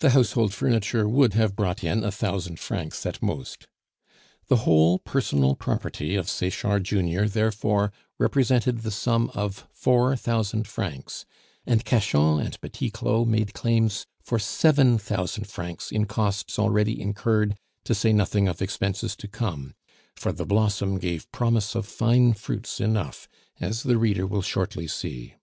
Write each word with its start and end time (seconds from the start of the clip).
The 0.00 0.10
household 0.10 0.52
furniture 0.52 1.08
would 1.08 1.34
have 1.34 1.54
brought 1.54 1.84
in 1.84 2.02
a 2.02 2.10
thousand 2.10 2.58
francs 2.58 3.06
at 3.06 3.22
most. 3.22 3.68
The 4.48 4.66
whole 4.66 4.98
personal 4.98 5.54
property 5.54 6.16
of 6.16 6.28
Sechard 6.28 6.82
junior 6.82 7.28
therefore 7.28 7.92
represented 8.18 8.78
the 8.80 8.90
sum 8.90 9.30
of 9.34 9.68
four 9.72 10.16
thousand 10.16 10.66
francs; 10.66 11.26
and 11.64 11.84
Cachan 11.84 12.40
and 12.44 12.60
Petit 12.60 12.90
Claud 12.90 13.28
made 13.28 13.54
claims 13.54 14.04
for 14.20 14.40
seven 14.40 14.98
thousand 14.98 15.44
francs 15.44 15.92
in 15.92 16.06
costs 16.06 16.58
already 16.58 17.00
incurred, 17.00 17.56
to 17.84 17.94
say 17.94 18.12
nothing 18.12 18.48
of 18.48 18.60
expenses 18.60 19.14
to 19.14 19.28
come, 19.28 19.74
for 20.16 20.32
the 20.32 20.44
blossom 20.44 20.98
gave 20.98 21.30
promise 21.30 21.76
of 21.76 21.86
fine 21.86 22.32
fruits 22.32 22.80
enough, 22.80 23.28
as 23.60 23.84
the 23.84 23.96
reader 23.96 24.26
will 24.26 24.42
shortly 24.42 24.88
see. 24.88 25.34